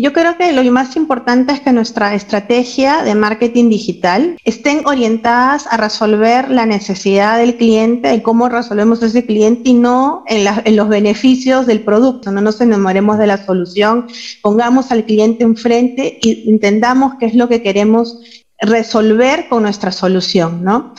Yo 0.00 0.12
creo 0.12 0.36
que 0.36 0.52
lo 0.52 0.64
más 0.72 0.96
importante 0.96 1.52
es 1.52 1.60
que 1.60 1.72
nuestra 1.72 2.14
estrategia 2.14 3.02
de 3.02 3.14
marketing 3.14 3.68
digital 3.68 4.36
estén 4.44 4.86
orientadas 4.86 5.66
a 5.66 5.76
resolver 5.76 6.50
la 6.50 6.66
necesidad 6.66 7.38
del 7.38 7.56
cliente, 7.56 8.08
de 8.08 8.22
cómo 8.22 8.48
resolvemos 8.48 9.02
ese 9.02 9.24
cliente 9.24 9.70
y 9.70 9.74
no 9.74 10.24
en, 10.26 10.76
los 10.76 10.88
beneficios 10.88 11.66
del 11.66 11.80
producto. 11.80 12.32
No 12.32 12.40
nos 12.40 12.60
enamoremos 12.60 13.18
de 13.18 13.26
la 13.26 13.44
solución, 13.44 14.06
pongamos 14.42 14.90
al 14.90 15.04
cliente 15.04 15.44
enfrente 15.44 16.18
y 16.22 16.50
entendamos 16.50 17.14
qué 17.20 17.26
es 17.26 17.34
lo 17.34 17.48
que 17.48 17.62
queremos 17.62 18.18
resolver 18.60 19.48
con 19.48 19.62
nuestra 19.62 19.92
solución, 19.92 20.64
¿no? 20.64 20.94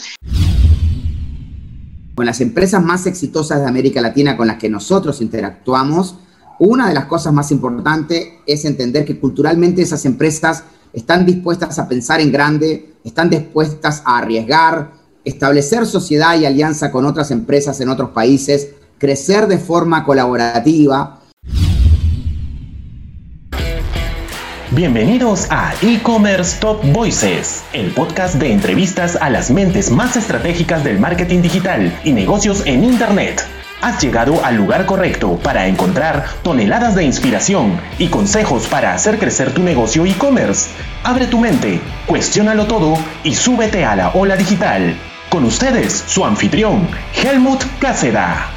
Con 2.13 2.25
las 2.25 2.39
empresas 2.39 2.83
más 2.83 3.07
exitosas 3.07 3.59
de 3.61 3.67
América 3.67 4.01
Latina 4.01 4.37
con 4.37 4.47
las 4.47 4.57
que 4.57 4.69
nosotros 4.69 5.21
interactuamos, 5.21 6.15
una 6.59 6.87
de 6.87 6.93
las 6.93 7.05
cosas 7.05 7.33
más 7.33 7.51
importantes 7.51 8.27
es 8.45 8.65
entender 8.65 9.05
que 9.05 9.19
culturalmente 9.19 9.81
esas 9.81 10.05
empresas 10.05 10.63
están 10.93 11.25
dispuestas 11.25 11.77
a 11.79 11.87
pensar 11.87 12.21
en 12.21 12.31
grande, 12.31 12.93
están 13.03 13.29
dispuestas 13.29 14.01
a 14.05 14.19
arriesgar, 14.19 14.93
establecer 15.25 15.85
sociedad 15.85 16.39
y 16.39 16.45
alianza 16.45 16.91
con 16.91 17.05
otras 17.05 17.31
empresas 17.31 17.81
en 17.81 17.89
otros 17.89 18.11
países, 18.11 18.69
crecer 18.97 19.47
de 19.47 19.57
forma 19.57 20.05
colaborativa. 20.05 21.21
Bienvenidos 24.71 25.47
a 25.51 25.73
E-Commerce 25.81 26.59
Top 26.59 26.81
Voices, 26.91 27.63
el 27.73 27.91
podcast 27.91 28.35
de 28.35 28.51
entrevistas 28.51 29.17
a 29.21 29.29
las 29.29 29.51
mentes 29.51 29.91
más 29.91 30.15
estratégicas 30.15 30.83
del 30.83 30.99
marketing 30.99 31.41
digital 31.41 31.97
y 32.03 32.11
negocios 32.11 32.63
en 32.65 32.83
Internet. 32.83 33.41
Has 33.85 34.01
llegado 34.01 34.43
al 34.43 34.55
lugar 34.55 34.87
correcto 34.87 35.37
para 35.43 35.67
encontrar 35.67 36.25
toneladas 36.41 36.95
de 36.95 37.03
inspiración 37.03 37.79
y 37.99 38.07
consejos 38.07 38.65
para 38.65 38.95
hacer 38.95 39.19
crecer 39.19 39.53
tu 39.53 39.61
negocio 39.61 40.07
e-commerce. 40.07 40.71
Abre 41.03 41.27
tu 41.27 41.37
mente, 41.37 41.79
cuestiónalo 42.07 42.65
todo 42.65 42.97
y 43.23 43.35
súbete 43.35 43.85
a 43.85 43.95
la 43.95 44.09
ola 44.09 44.37
digital. 44.37 44.97
Con 45.29 45.43
ustedes, 45.43 46.03
su 46.07 46.25
anfitrión, 46.25 46.87
Helmut 47.13 47.63
Cáceda. 47.79 48.54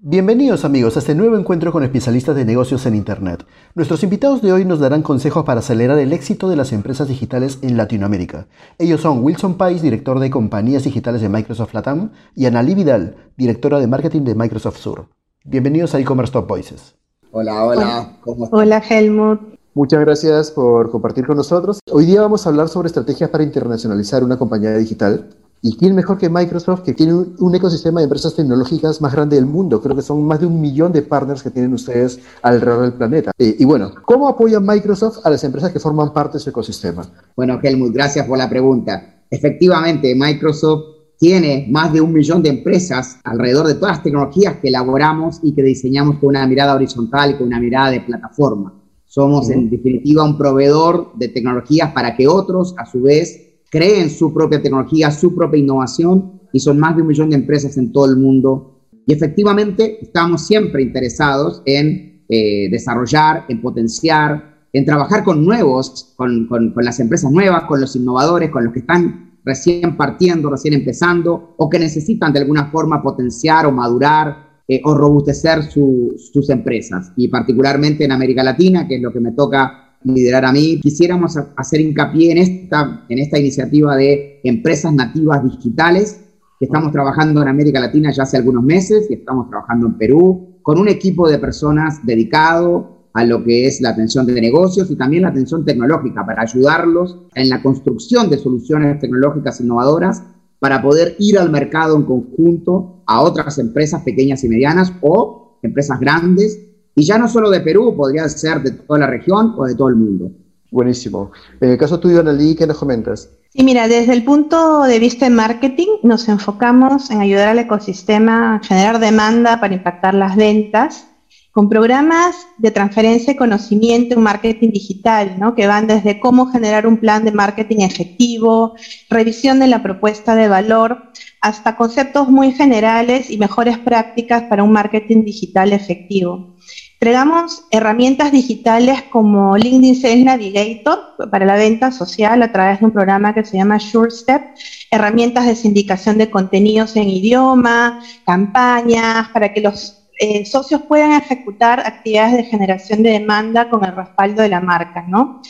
Bienvenidos 0.00 0.64
amigos 0.64 0.94
a 0.94 1.00
este 1.00 1.16
nuevo 1.16 1.36
encuentro 1.36 1.72
con 1.72 1.82
especialistas 1.82 2.36
de 2.36 2.44
negocios 2.44 2.86
en 2.86 2.94
Internet. 2.94 3.44
Nuestros 3.74 4.04
invitados 4.04 4.40
de 4.42 4.52
hoy 4.52 4.64
nos 4.64 4.78
darán 4.78 5.02
consejos 5.02 5.44
para 5.44 5.58
acelerar 5.58 5.98
el 5.98 6.12
éxito 6.12 6.48
de 6.48 6.54
las 6.54 6.72
empresas 6.72 7.08
digitales 7.08 7.58
en 7.62 7.76
Latinoamérica. 7.76 8.46
Ellos 8.78 9.00
son 9.00 9.24
Wilson 9.24 9.56
Pais, 9.56 9.82
director 9.82 10.20
de 10.20 10.30
compañías 10.30 10.84
digitales 10.84 11.20
de 11.20 11.28
Microsoft 11.28 11.74
Latam, 11.74 12.12
y 12.36 12.46
Analí 12.46 12.76
Vidal, 12.76 13.16
directora 13.36 13.80
de 13.80 13.88
marketing 13.88 14.22
de 14.22 14.36
Microsoft 14.36 14.78
Sur. 14.78 15.08
Bienvenidos 15.44 15.96
a 15.96 15.98
e-commerce 15.98 16.32
Top 16.32 16.46
Voices. 16.46 16.94
Hola, 17.32 17.64
hola. 17.64 18.18
¿Cómo 18.20 18.48
Hola, 18.52 18.78
Helmut. 18.78 19.40
Muchas 19.74 19.98
gracias 19.98 20.52
por 20.52 20.92
compartir 20.92 21.26
con 21.26 21.36
nosotros. 21.36 21.80
Hoy 21.90 22.06
día 22.06 22.22
vamos 22.22 22.46
a 22.46 22.50
hablar 22.50 22.68
sobre 22.68 22.86
estrategias 22.86 23.30
para 23.30 23.42
internacionalizar 23.42 24.22
una 24.22 24.38
compañía 24.38 24.76
digital. 24.76 25.28
¿Y 25.60 25.76
quién 25.76 25.94
mejor 25.94 26.18
que 26.18 26.28
Microsoft, 26.28 26.82
que 26.82 26.94
tiene 26.94 27.14
un, 27.14 27.54
ecosistema 27.54 28.00
de 28.00 28.04
empresas 28.04 28.34
tecnológicas 28.34 29.00
más 29.00 29.12
grande 29.12 29.36
del 29.36 29.46
mundo? 29.46 29.80
Creo 29.82 29.96
que 29.96 30.02
son 30.02 30.22
más 30.24 30.38
de 30.38 30.46
un 30.46 30.60
millón 30.60 30.92
de 30.92 31.02
partners 31.02 31.42
que 31.42 31.50
tienen 31.50 31.72
ustedes 31.74 32.20
alrededor 32.42 32.82
del 32.82 32.92
planeta. 32.92 33.32
Eh, 33.38 33.56
y 33.58 33.64
bueno, 33.64 33.92
¿cómo 34.04 34.28
apoya 34.28 34.60
Microsoft 34.60 35.18
a 35.24 35.30
las 35.30 35.42
empresas 35.42 35.72
que 35.72 35.80
forman 35.80 36.12
parte 36.12 36.38
de 36.38 36.44
su 36.44 36.50
ecosistema? 36.50 37.04
Bueno, 37.34 37.58
Helmut, 37.60 37.92
gracias 37.92 38.26
por 38.26 38.38
la 38.38 38.48
pregunta. 38.48 39.22
Efectivamente, 39.30 40.14
Microsoft 40.14 40.98
tiene 41.18 41.66
más 41.68 41.92
de 41.92 42.00
un 42.00 42.12
millón 42.12 42.42
de 42.42 42.50
empresas 42.50 43.18
alrededor 43.24 43.66
de 43.66 43.74
todas 43.74 43.96
las 43.96 44.04
tecnologías 44.04 44.56
que 44.58 44.68
elaboramos 44.68 45.40
y 45.42 45.52
que 45.52 45.62
diseñamos 45.62 46.18
con 46.18 46.28
una 46.28 46.46
mirada 46.46 46.76
horizontal 46.76 47.32
y 47.32 47.34
con 47.34 47.48
una 47.48 47.58
mirada 47.58 47.90
de 47.90 48.00
plataforma. 48.02 48.74
Somos, 49.04 49.50
en 49.50 49.68
definitiva, 49.68 50.22
un 50.22 50.38
proveedor 50.38 51.12
de 51.16 51.28
tecnologías 51.28 51.92
para 51.92 52.14
que 52.14 52.28
otros, 52.28 52.74
a 52.78 52.86
su 52.86 53.02
vez, 53.02 53.47
creen 53.70 54.10
su 54.10 54.32
propia 54.32 54.62
tecnología, 54.62 55.10
su 55.10 55.34
propia 55.34 55.60
innovación 55.60 56.40
y 56.52 56.60
son 56.60 56.78
más 56.78 56.96
de 56.96 57.02
un 57.02 57.08
millón 57.08 57.30
de 57.30 57.36
empresas 57.36 57.76
en 57.76 57.92
todo 57.92 58.06
el 58.06 58.16
mundo. 58.16 58.80
Y 59.06 59.12
efectivamente 59.12 59.98
estamos 60.02 60.46
siempre 60.46 60.82
interesados 60.82 61.62
en 61.64 62.22
eh, 62.28 62.68
desarrollar, 62.70 63.44
en 63.48 63.60
potenciar, 63.60 64.58
en 64.72 64.84
trabajar 64.84 65.24
con 65.24 65.44
nuevos, 65.44 66.12
con, 66.16 66.48
las 66.76 67.00
empresas 67.00 67.30
nuevas, 67.30 67.64
con 67.64 67.80
los 67.80 67.96
innovadores, 67.96 68.50
con 68.50 68.64
los 68.64 68.72
que 68.72 68.80
están 68.80 69.38
recién 69.44 69.96
partiendo, 69.96 70.50
recién 70.50 70.74
empezando 70.74 71.54
o 71.56 71.70
que 71.70 71.78
necesitan 71.78 72.32
de 72.32 72.40
alguna 72.40 72.66
forma 72.70 73.02
potenciar 73.02 73.64
o 73.64 73.72
madurar 73.72 74.62
eh, 74.68 74.80
o 74.84 74.94
robustecer 74.94 75.62
sus 75.62 76.50
empresas. 76.50 77.12
Y 77.16 77.28
particularmente 77.28 78.04
en 78.04 78.12
América 78.12 78.42
Latina, 78.42 78.86
que 78.86 78.96
es 78.96 79.02
lo 79.02 79.12
que 79.12 79.20
me 79.20 79.32
toca 79.32 79.87
liderar 80.04 80.44
a 80.44 80.52
mí. 80.52 80.80
Quisiéramos 80.80 81.36
hacer 81.56 81.80
hincapié 81.80 82.32
en 82.32 82.38
esta, 82.38 83.04
en 83.08 83.18
esta 83.18 83.38
iniciativa 83.38 83.96
de 83.96 84.40
empresas 84.44 84.92
nativas 84.92 85.42
digitales 85.42 86.24
que 86.58 86.64
estamos 86.64 86.92
trabajando 86.92 87.40
en 87.42 87.48
América 87.48 87.80
Latina 87.80 88.10
ya 88.10 88.24
hace 88.24 88.36
algunos 88.36 88.64
meses 88.64 89.06
y 89.10 89.14
estamos 89.14 89.48
trabajando 89.48 89.86
en 89.86 89.94
Perú 89.94 90.58
con 90.62 90.78
un 90.78 90.88
equipo 90.88 91.28
de 91.28 91.38
personas 91.38 92.04
dedicado 92.04 92.98
a 93.14 93.24
lo 93.24 93.42
que 93.42 93.66
es 93.66 93.80
la 93.80 93.90
atención 93.90 94.26
de 94.26 94.40
negocios 94.40 94.90
y 94.90 94.96
también 94.96 95.22
la 95.22 95.28
atención 95.28 95.64
tecnológica 95.64 96.26
para 96.26 96.42
ayudarlos 96.42 97.18
en 97.34 97.48
la 97.48 97.62
construcción 97.62 98.28
de 98.28 98.38
soluciones 98.38 98.98
tecnológicas 99.00 99.60
innovadoras 99.60 100.22
para 100.58 100.82
poder 100.82 101.16
ir 101.18 101.38
al 101.38 101.50
mercado 101.50 101.96
en 101.96 102.02
conjunto 102.02 103.02
a 103.06 103.22
otras 103.22 103.58
empresas 103.58 104.02
pequeñas 104.02 104.42
y 104.44 104.48
medianas 104.48 104.92
o 105.00 105.58
empresas 105.62 105.98
grandes 106.00 106.67
y 106.98 107.04
ya 107.04 107.16
no 107.16 107.28
solo 107.28 107.48
de 107.48 107.60
Perú, 107.60 107.94
podría 107.96 108.28
ser 108.28 108.60
de 108.60 108.72
toda 108.72 108.98
la 108.98 109.06
región 109.06 109.54
o 109.56 109.64
de 109.64 109.76
todo 109.76 109.88
el 109.88 109.94
mundo. 109.94 110.32
Buenísimo. 110.70 111.30
En 111.60 111.70
el 111.70 111.78
caso 111.78 112.00
tuyo, 112.00 112.20
Analí, 112.20 112.56
¿qué 112.56 112.66
nos 112.66 112.76
comentas? 112.76 113.30
Sí, 113.50 113.62
mira, 113.62 113.86
desde 113.86 114.12
el 114.12 114.24
punto 114.24 114.82
de 114.82 114.98
vista 114.98 115.24
de 115.26 115.30
marketing, 115.30 115.86
nos 116.02 116.28
enfocamos 116.28 117.10
en 117.10 117.20
ayudar 117.20 117.48
al 117.48 117.60
ecosistema 117.60 118.56
a 118.56 118.64
generar 118.64 118.98
demanda 118.98 119.60
para 119.60 119.74
impactar 119.74 120.14
las 120.14 120.34
ventas 120.34 121.06
con 121.52 121.68
programas 121.68 122.36
de 122.58 122.70
transferencia 122.70 123.32
de 123.32 123.38
conocimiento 123.38 124.14
en 124.14 124.22
marketing 124.22 124.70
digital, 124.70 125.38
¿no? 125.38 125.54
que 125.54 125.66
van 125.66 125.86
desde 125.86 126.20
cómo 126.20 126.46
generar 126.52 126.86
un 126.86 126.98
plan 126.98 127.24
de 127.24 127.32
marketing 127.32 127.80
efectivo, 127.80 128.74
revisión 129.08 129.58
de 129.58 129.68
la 129.68 129.82
propuesta 129.82 130.34
de 130.34 130.48
valor, 130.48 131.10
hasta 131.40 131.76
conceptos 131.76 132.28
muy 132.28 132.52
generales 132.52 133.30
y 133.30 133.38
mejores 133.38 133.78
prácticas 133.78 134.44
para 134.44 134.62
un 134.62 134.72
marketing 134.72 135.24
digital 135.24 135.72
efectivo. 135.72 136.54
Entregamos 137.00 137.62
herramientas 137.70 138.32
digitales 138.32 139.04
como 139.04 139.56
LinkedIn 139.56 139.94
Sales 139.94 140.24
Navigator 140.24 140.98
para 141.30 141.46
la 141.46 141.54
venta 141.54 141.92
social 141.92 142.42
a 142.42 142.50
través 142.50 142.80
de 142.80 142.86
un 142.86 142.90
programa 142.90 143.32
que 143.32 143.44
se 143.44 143.56
llama 143.56 143.78
SureStep, 143.78 144.42
herramientas 144.90 145.46
de 145.46 145.54
sindicación 145.54 146.18
de 146.18 146.28
contenidos 146.28 146.96
en 146.96 147.08
idioma, 147.08 148.00
campañas, 148.26 149.28
para 149.28 149.52
que 149.52 149.60
los 149.60 150.08
eh, 150.18 150.44
socios 150.44 150.82
puedan 150.88 151.12
ejecutar 151.12 151.78
actividades 151.78 152.32
de 152.32 152.42
generación 152.42 153.04
de 153.04 153.10
demanda 153.10 153.70
con 153.70 153.84
el 153.84 153.94
respaldo 153.94 154.42
de 154.42 154.48
la 154.48 154.60
marca, 154.60 155.04
¿no? 155.06 155.40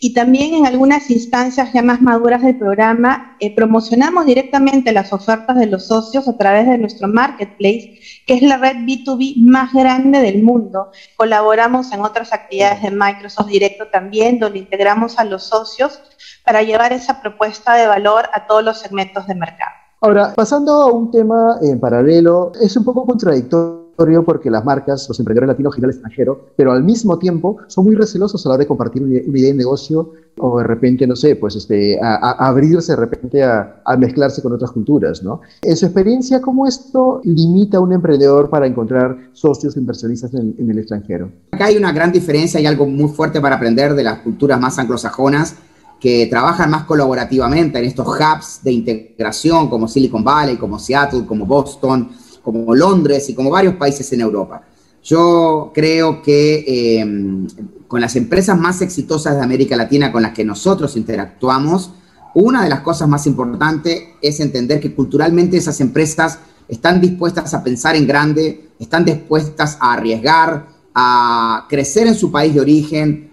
Y 0.00 0.14
también 0.14 0.54
en 0.54 0.66
algunas 0.66 1.10
instancias 1.10 1.72
ya 1.72 1.82
más 1.82 2.00
maduras 2.00 2.42
del 2.42 2.56
programa 2.56 3.36
eh, 3.40 3.54
promocionamos 3.54 4.26
directamente 4.26 4.92
las 4.92 5.12
ofertas 5.12 5.56
de 5.56 5.66
los 5.66 5.86
socios 5.86 6.28
a 6.28 6.36
través 6.36 6.66
de 6.66 6.78
nuestro 6.78 7.08
marketplace, 7.08 7.98
que 8.26 8.34
es 8.34 8.42
la 8.42 8.58
red 8.58 8.76
B2B 8.76 9.36
más 9.38 9.72
grande 9.72 10.20
del 10.20 10.42
mundo. 10.42 10.90
Colaboramos 11.16 11.92
en 11.92 12.02
otras 12.02 12.32
actividades 12.32 12.82
de 12.82 12.90
Microsoft 12.90 13.48
Directo 13.48 13.88
también, 13.88 14.38
donde 14.38 14.60
integramos 14.60 15.18
a 15.18 15.24
los 15.24 15.44
socios 15.44 16.00
para 16.44 16.62
llevar 16.62 16.92
esa 16.92 17.20
propuesta 17.20 17.74
de 17.74 17.86
valor 17.86 18.26
a 18.32 18.46
todos 18.46 18.64
los 18.64 18.78
segmentos 18.78 19.26
de 19.26 19.34
mercado. 19.34 19.72
Ahora, 20.00 20.32
pasando 20.34 20.72
a 20.72 20.92
un 20.92 21.10
tema 21.10 21.58
en 21.60 21.80
paralelo, 21.80 22.52
es 22.60 22.76
un 22.76 22.84
poco 22.84 23.04
contradictorio 23.04 23.87
porque 24.24 24.48
las 24.48 24.64
marcas, 24.64 25.06
los 25.08 25.18
emprendedores 25.18 25.48
latinos 25.48 25.74
giran 25.74 25.90
al 25.90 25.90
extranjero, 25.90 26.50
pero 26.54 26.70
al 26.70 26.84
mismo 26.84 27.18
tiempo 27.18 27.56
son 27.66 27.84
muy 27.84 27.96
recelosos 27.96 28.44
a 28.44 28.48
la 28.48 28.54
hora 28.54 28.62
de 28.62 28.68
compartir 28.68 29.02
una, 29.02 29.16
idea 29.16 29.48
de 29.48 29.54
negocio 29.54 30.12
o 30.38 30.58
de 30.58 30.64
repente, 30.64 31.04
no 31.04 31.16
sé, 31.16 31.34
pues 31.34 31.56
este, 31.56 31.98
a, 32.00 32.46
abrirse 32.46 32.92
de 32.92 32.96
repente 32.96 33.42
a, 33.42 33.82
mezclarse 33.98 34.40
con 34.40 34.52
otras 34.52 34.70
culturas, 34.70 35.24
¿no? 35.24 35.40
En 35.62 35.76
su 35.76 35.86
experiencia, 35.86 36.40
¿cómo 36.40 36.66
esto 36.66 37.20
limita 37.24 37.78
a 37.78 37.80
un 37.80 37.92
emprendedor 37.92 38.48
para 38.48 38.68
encontrar 38.68 39.16
socios 39.32 39.76
inversionistas 39.76 40.32
en, 40.34 40.54
en 40.56 40.70
el 40.70 40.78
extranjero? 40.78 41.32
Acá 41.50 41.66
hay 41.66 41.76
una 41.76 41.90
gran 41.90 42.12
diferencia 42.12 42.60
y 42.60 42.66
algo 42.66 42.86
muy 42.86 43.08
fuerte 43.08 43.40
para 43.40 43.56
aprender 43.56 43.94
de 43.94 44.04
las 44.04 44.20
culturas 44.20 44.60
más 44.60 44.78
anglosajonas 44.78 45.56
que 45.98 46.28
trabajan 46.30 46.70
más 46.70 46.84
colaborativamente 46.84 47.80
en 47.80 47.84
estos 47.84 48.06
hubs 48.06 48.60
de 48.62 48.70
integración 48.70 49.68
como 49.68 49.88
Silicon 49.88 50.22
Valley, 50.22 50.56
como 50.56 50.78
Seattle, 50.78 51.26
como 51.26 51.44
Boston, 51.44 52.10
como 52.52 52.74
Londres 52.74 53.28
y 53.28 53.34
como 53.34 53.50
varios 53.50 53.74
países 53.74 54.12
en 54.12 54.20
Europa. 54.20 54.62
Yo 55.02 55.70
creo 55.74 56.22
que 56.22 56.98
em, 57.00 57.46
con 57.86 58.00
las 58.00 58.16
empresas 58.16 58.58
más 58.58 58.82
exitosas 58.82 59.36
de 59.36 59.42
América 59.42 59.76
Latina 59.76 60.10
con 60.10 60.22
las 60.22 60.32
que 60.32 60.44
nosotros 60.44 60.96
interactuamos, 60.96 61.92
una 62.34 62.62
de 62.62 62.68
las 62.68 62.80
cosas 62.80 63.08
más 63.08 63.26
importantes 63.26 64.02
es 64.20 64.40
entender 64.40 64.80
que 64.80 64.94
culturalmente 64.94 65.56
esas 65.56 65.80
empresas 65.80 66.38
están 66.68 67.00
dispuestas 67.00 67.54
a 67.54 67.64
pensar 67.64 67.96
en 67.96 68.06
grande, 68.06 68.70
están 68.78 69.04
dispuestas 69.04 69.78
a 69.80 69.94
arriesgar, 69.94 70.68
a 70.94 71.66
crecer 71.68 72.06
en 72.06 72.14
su 72.14 72.30
país 72.30 72.54
de 72.54 72.60
origen, 72.60 73.30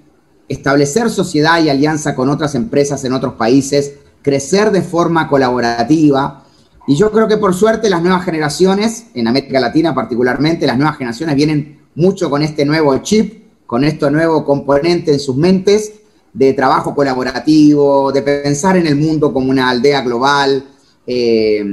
establecer 0.47 1.09
sociedad 1.09 1.61
y 1.61 1.69
alianza 1.69 2.15
con 2.15 2.29
otras 2.29 2.55
empresas 2.55 3.03
en 3.03 3.13
otros 3.13 3.33
países, 3.33 3.93
crecer 4.21 4.71
de 4.71 4.81
forma 4.81 5.27
colaborativa. 5.27 6.44
Y 6.87 6.95
yo 6.95 7.11
creo 7.11 7.27
que 7.27 7.37
por 7.37 7.53
suerte 7.53 7.89
las 7.89 8.01
nuevas 8.01 8.23
generaciones, 8.23 9.07
en 9.15 9.27
América 9.27 9.59
Latina 9.59 9.95
particularmente, 9.95 10.67
las 10.67 10.77
nuevas 10.77 10.97
generaciones 10.97 11.35
vienen 11.35 11.79
mucho 11.95 12.29
con 12.29 12.43
este 12.43 12.63
nuevo 12.63 12.95
chip, 12.99 13.45
con 13.65 13.83
este 13.83 14.09
nuevo 14.11 14.45
componente 14.45 15.11
en 15.11 15.19
sus 15.19 15.35
mentes 15.35 15.93
de 16.31 16.53
trabajo 16.53 16.93
colaborativo, 16.93 18.11
de 18.11 18.21
pensar 18.21 18.77
en 18.77 18.85
el 18.85 18.95
mundo 18.97 19.33
como 19.33 19.49
una 19.49 19.69
aldea 19.69 20.01
global. 20.01 20.65
Eh, 21.07 21.63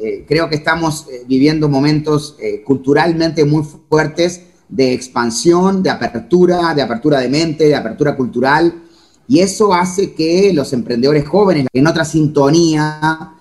eh, 0.00 0.24
creo 0.26 0.48
que 0.48 0.56
estamos 0.56 1.06
eh, 1.08 1.24
viviendo 1.28 1.68
momentos 1.68 2.36
culturalmente 2.64 3.44
muy 3.44 3.64
fuertes 3.88 4.42
de 4.68 4.92
expansión, 4.92 5.82
de 5.82 5.90
apertura, 5.90 6.74
de 6.74 6.82
apertura 6.82 7.20
de 7.20 7.28
mente, 7.28 7.68
de 7.68 7.76
apertura 7.76 8.16
cultural. 8.16 8.82
Y 9.28 9.40
eso 9.40 9.74
hace 9.74 10.14
que 10.14 10.52
los 10.54 10.72
emprendedores 10.72 11.28
jóvenes, 11.28 11.66
en 11.72 11.86
otra 11.86 12.04
sintonía, 12.04 13.34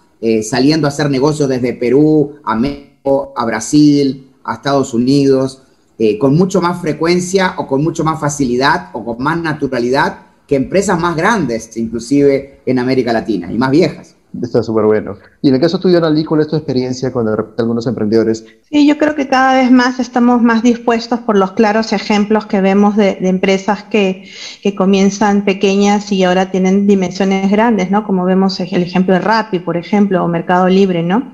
saliendo 0.43 0.87
a 0.87 0.89
hacer 0.89 1.09
negocios 1.09 1.47
desde 1.47 1.73
Perú 1.73 2.35
a 2.43 2.55
México, 2.55 3.33
a 3.35 3.45
Brasil, 3.45 4.31
a 4.43 4.55
Estados 4.55 4.93
Unidos, 4.93 5.63
con 6.19 6.35
mucho 6.35 6.61
más 6.61 6.81
frecuencia 6.81 7.55
o 7.57 7.67
con 7.67 7.83
mucho 7.83 8.03
más 8.03 8.19
facilidad 8.19 8.89
o 8.93 9.05
con 9.05 9.23
más 9.23 9.39
naturalidad, 9.39 10.19
que 10.45 10.55
empresas 10.55 10.99
más 10.99 11.15
grandes, 11.15 11.75
inclusive 11.77 12.61
en 12.65 12.79
América 12.79 13.13
Latina, 13.13 13.51
y 13.51 13.57
más 13.57 13.71
viejas. 13.71 14.16
Está 14.41 14.61
súper 14.61 14.85
bueno. 14.85 15.15
Y 15.41 15.49
en 15.49 15.55
el 15.55 15.61
caso 15.61 15.79
tuyo, 15.79 15.97
Analí, 15.97 16.23
¿cuál 16.23 16.41
es 16.41 16.47
tu 16.47 16.55
experiencia 16.55 17.11
con 17.11 17.27
algunos 17.57 17.87
emprendedores? 17.87 18.45
Sí, 18.69 18.85
yo 18.85 18.97
creo 18.97 19.15
que 19.15 19.27
cada 19.27 19.55
vez 19.55 19.71
más 19.71 19.99
estamos 19.99 20.41
más 20.41 20.61
dispuestos 20.61 21.21
por 21.21 21.37
los 21.37 21.53
claros 21.53 21.93
ejemplos 21.93 22.45
que 22.45 22.61
vemos 22.61 22.95
de, 22.97 23.17
empresas 23.21 23.83
que, 23.83 24.29
que, 24.61 24.75
comienzan 24.75 25.45
pequeñas 25.45 26.11
y 26.11 26.23
ahora 26.23 26.51
tienen 26.51 26.85
dimensiones 26.85 27.49
grandes, 27.49 27.89
¿no? 27.89 28.03
Como 28.03 28.25
vemos 28.25 28.59
el 28.59 28.83
ejemplo 28.83 29.13
de 29.13 29.21
Rappi, 29.21 29.59
por 29.59 29.77
ejemplo, 29.77 30.23
o 30.23 30.27
Mercado 30.27 30.67
Libre, 30.67 31.03
¿no? 31.03 31.31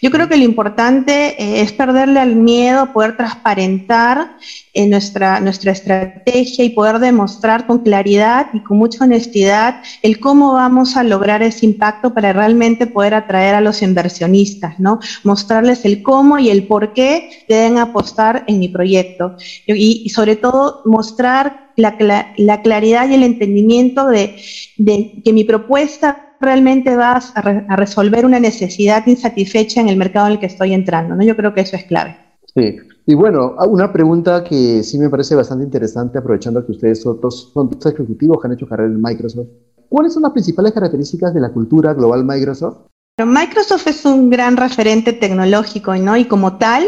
Yo 0.00 0.10
creo 0.10 0.28
que 0.28 0.36
lo 0.36 0.44
importante 0.44 1.42
eh, 1.42 1.62
es 1.62 1.72
perderle 1.72 2.20
al 2.20 2.36
miedo, 2.36 2.92
poder 2.92 3.16
transparentar 3.16 4.36
en 4.76 4.90
nuestra, 4.90 5.40
nuestra 5.40 5.72
estrategia 5.72 6.62
y 6.62 6.70
poder 6.70 6.98
demostrar 6.98 7.66
con 7.66 7.78
claridad 7.78 8.48
y 8.52 8.60
con 8.60 8.76
mucha 8.76 9.04
honestidad 9.04 9.80
el 10.02 10.20
cómo 10.20 10.52
vamos 10.52 10.98
a 10.98 11.02
lograr 11.02 11.42
ese 11.42 11.64
impacto 11.64 12.12
para 12.12 12.34
realmente 12.34 12.86
poder 12.86 13.14
atraer 13.14 13.54
a 13.54 13.62
los 13.62 13.80
inversionistas, 13.80 14.78
¿no? 14.78 15.00
Mostrarles 15.24 15.86
el 15.86 16.02
cómo 16.02 16.38
y 16.38 16.50
el 16.50 16.66
por 16.66 16.92
qué 16.92 17.30
deben 17.48 17.78
apostar 17.78 18.44
en 18.46 18.58
mi 18.58 18.68
proyecto. 18.68 19.36
Y, 19.66 20.10
sobre 20.10 20.36
todo 20.36 20.82
mostrar 20.84 21.70
la, 21.76 21.96
la, 22.36 22.62
claridad 22.62 23.08
y 23.08 23.14
el 23.14 23.22
entendimiento 23.22 24.06
de, 24.08 24.36
de 24.76 25.22
que 25.24 25.32
mi 25.32 25.44
propuesta 25.44 26.34
realmente 26.38 26.96
va 26.96 27.12
a, 27.12 27.40
a, 27.68 27.76
resolver 27.76 28.26
una 28.26 28.40
necesidad 28.40 29.06
insatisfecha 29.06 29.80
en 29.80 29.88
el 29.88 29.96
mercado 29.96 30.26
en 30.26 30.32
el 30.32 30.38
que 30.38 30.46
estoy 30.46 30.74
entrando, 30.74 31.14
¿no? 31.14 31.24
Yo 31.24 31.34
creo 31.34 31.54
que 31.54 31.62
eso 31.62 31.76
es 31.76 31.84
clave. 31.84 32.16
Sí, 32.54 32.76
y 33.06 33.14
bueno, 33.14 33.54
una 33.68 33.92
pregunta 33.92 34.42
que 34.42 34.82
sí 34.82 34.98
me 34.98 35.08
parece 35.08 35.36
bastante 35.36 35.64
interesante, 35.64 36.18
aprovechando 36.18 36.66
que 36.66 36.72
ustedes 36.72 37.00
son 37.02 37.20
dos, 37.20 37.52
son 37.54 37.70
dos 37.70 37.86
ejecutivos 37.86 38.40
que 38.40 38.48
han 38.48 38.54
hecho 38.54 38.68
carrera 38.68 38.90
en 38.90 39.00
Microsoft. 39.00 39.46
¿Cuáles 39.88 40.12
son 40.12 40.24
las 40.24 40.32
principales 40.32 40.72
características 40.72 41.32
de 41.32 41.40
la 41.40 41.52
cultura 41.52 41.94
global 41.94 42.24
Microsoft? 42.24 42.78
Microsoft 43.24 43.86
es 43.86 44.04
un 44.04 44.28
gran 44.28 44.56
referente 44.56 45.12
tecnológico 45.12 45.94
¿no? 45.94 46.16
y 46.18 46.26
como 46.26 46.58
tal 46.58 46.84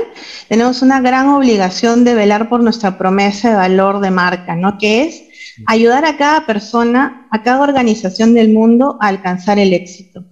tenemos 0.48 0.82
una 0.82 1.00
gran 1.00 1.28
obligación 1.28 2.04
de 2.04 2.14
velar 2.14 2.50
por 2.50 2.62
nuestra 2.62 2.98
promesa 2.98 3.48
de 3.48 3.56
valor 3.56 4.00
de 4.00 4.10
marca, 4.10 4.54
¿no? 4.54 4.76
que 4.76 5.04
es 5.04 5.22
ayudar 5.66 6.04
a 6.04 6.18
cada 6.18 6.44
persona, 6.44 7.28
a 7.30 7.42
cada 7.42 7.62
organización 7.62 8.34
del 8.34 8.52
mundo 8.52 8.98
a 9.00 9.06
alcanzar 9.06 9.58
el 9.58 9.72
éxito. 9.72 10.24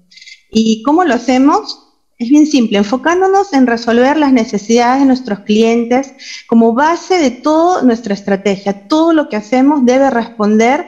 ¿Y 0.51 0.83
cómo 0.83 1.05
lo 1.05 1.15
hacemos? 1.15 1.86
Es 2.19 2.31
bien 2.31 2.47
simple, 2.47 2.79
enfocándonos 2.79 3.53
en 3.53 3.67
resolver 3.67 4.17
las 4.17 4.33
necesidades 4.33 5.01
de 5.01 5.07
nuestros 5.07 5.41
clientes 5.41 6.15
como 6.47 6.73
base 6.73 7.19
de 7.19 7.31
toda 7.31 7.83
nuestra 7.83 8.15
estrategia. 8.15 8.89
Todo 8.89 9.13
lo 9.13 9.29
que 9.29 9.37
hacemos 9.37 9.85
debe 9.85 10.09
responder 10.09 10.87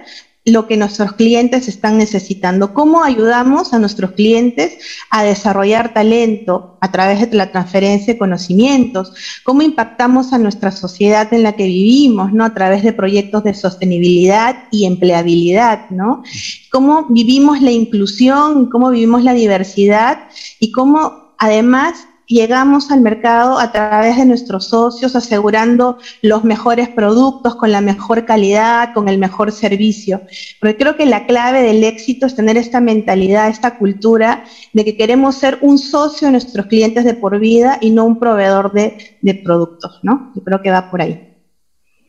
lo 0.49 0.67
que 0.67 0.77
nuestros 0.77 1.13
clientes 1.13 1.69
están 1.69 1.99
necesitando. 1.99 2.75
¿Cómo 2.75 3.05
ayudamos 3.05 3.73
a 3.73 3.79
nuestros 3.79 4.13
clientes 4.13 4.79
a 5.11 5.23
desarrollar 5.23 5.93
talento 5.93 6.77
a 6.81 6.91
través 6.91 7.31
de 7.31 7.37
la 7.37 7.53
transferencia 7.53 8.15
de 8.15 8.19
conocimientos? 8.19 9.13
¿Cómo 9.45 9.63
impactamos 9.63 10.33
a 10.33 10.39
nuestra 10.39 10.71
sociedad 10.71 11.33
en 11.33 11.43
la 11.43 11.53
que 11.53 11.65
vivimos, 11.65 12.33
¿no? 12.33 12.45
A 12.45 12.55
través 12.55 12.83
de 12.83 12.93
proyectos 12.93 13.45
de 13.45 13.55
sostenibilidad 13.55 14.65
y 14.71 14.87
empleabilidad, 14.87 15.91
¿no? 15.91 16.23
¿Cómo 16.71 17.07
vivimos 17.09 17.61
la 17.63 17.71
inclusión, 17.71 18.71
cómo 18.71 18.91
vivimos 18.91 19.25
la 19.25 19.35
diversidad 19.35 20.29
y 20.59 20.73
cómo 20.73 21.35
además 21.39 22.09
llegamos 22.29 22.91
al 22.91 23.01
mercado 23.01 23.59
a 23.59 23.73
través 23.73 24.17
de 24.17 24.27
nuestros 24.27 24.69
socios 24.69 25.17
asegurando 25.17 25.97
los 26.23 26.45
mejores 26.45 26.89
productos 26.89 27.57
con 27.57 27.73
la 27.73 27.81
mejor 27.81 28.27
calidad, 28.27 28.93
con 28.95 29.09
el 29.09 29.19
mejor 29.19 29.51
servicio. 29.51 30.21
Porque 30.61 30.77
creo 30.77 30.97
que 30.97 31.07
la 31.07 31.27
clave 31.27 31.63
del 31.63 31.83
éxito 31.83 32.27
es 32.27 32.37
tener 32.37 32.57
esta 32.57 32.81
mentalidad, 32.81 33.49
esta 33.49 33.79
cultura 33.79 34.45
de 34.73 34.85
que 34.85 34.97
queremos 34.97 35.37
ser 35.37 35.59
un 35.63 35.79
socio 35.79 36.29
de 36.29 36.33
nuestros 36.33 36.67
clientes 36.67 37.05
de 37.05 37.15
por 37.15 37.39
vida 37.39 37.79
y 37.81 37.91
no 37.91 38.05
un 38.05 38.19
proveedor 38.19 38.73
de, 38.73 39.15
productos, 39.45 40.01
¿no? 40.03 40.33
Yo 40.35 40.43
creo 40.43 40.63
que 40.63 40.71
va 40.71 40.91
por 40.91 41.01
ahí. 41.01 41.37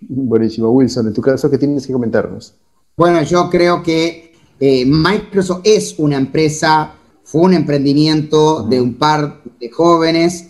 Buenísimo, 0.02 0.70
Wilson. 0.70 1.08
En 1.08 1.14
tu 1.14 1.22
caso, 1.22 1.50
¿qué 1.50 1.58
tienes 1.58 1.86
que 1.88 1.94
comentarnos? 1.94 2.56
Bueno, 2.96 3.22
yo 3.24 3.50
creo 3.50 3.84
que 3.84 4.34
eh, 4.60 4.86
Microsoft 4.86 5.62
es 5.64 5.96
una 5.98 6.18
empresa 6.18 6.94
fue 7.30 7.42
un 7.42 7.54
emprendimiento 7.54 8.64
de 8.64 8.82
un 8.82 8.96
par 8.96 9.39
de 9.60 9.70
jóvenes. 9.70 10.48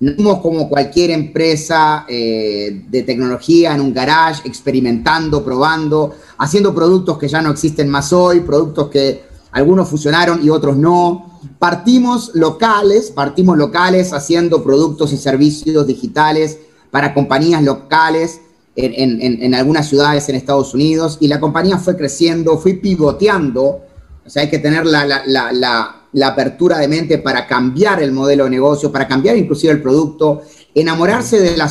No 0.00 0.14
fuimos 0.14 0.38
como 0.40 0.68
cualquier 0.68 1.10
empresa 1.10 2.04
eh, 2.08 2.84
de 2.88 3.02
tecnología 3.02 3.74
en 3.74 3.80
un 3.80 3.92
garage, 3.92 4.46
experimentando, 4.46 5.44
probando, 5.44 6.14
haciendo 6.38 6.74
productos 6.74 7.18
que 7.18 7.28
ya 7.28 7.42
no 7.42 7.50
existen 7.50 7.88
más 7.88 8.12
hoy, 8.12 8.40
productos 8.40 8.88
que 8.88 9.24
algunos 9.50 9.88
fusionaron 9.88 10.44
y 10.44 10.50
otros 10.50 10.76
no. 10.76 11.40
Partimos 11.58 12.32
locales, 12.34 13.10
partimos 13.10 13.58
locales 13.58 14.12
haciendo 14.12 14.62
productos 14.62 15.12
y 15.12 15.16
servicios 15.16 15.86
digitales 15.86 16.58
para 16.90 17.12
compañías 17.12 17.62
locales 17.62 18.40
en, 18.76 19.20
en 19.42 19.54
algunas 19.56 19.88
ciudades 19.88 20.28
en 20.28 20.36
Estados 20.36 20.72
Unidos 20.72 21.18
y 21.20 21.26
la 21.26 21.40
compañía 21.40 21.78
fue 21.78 21.96
creciendo, 21.96 22.58
fue 22.58 22.74
pivoteando 22.74 23.82
o 24.28 24.30
sea, 24.30 24.42
hay 24.42 24.50
que 24.50 24.58
tener 24.58 24.84
la, 24.84 25.97
apertura 26.28 26.78
de 26.78 26.88
mente 26.88 27.18
para 27.18 27.46
cambiar 27.46 28.02
el 28.02 28.12
modelo 28.12 28.44
de 28.44 28.50
negocio, 28.50 28.90
para 28.90 29.06
cambiar 29.06 29.36
inclusive 29.36 29.72
el 29.72 29.82
producto, 29.82 30.42
enamorarse, 30.74 31.38
de 31.40 31.56
la, 31.56 31.70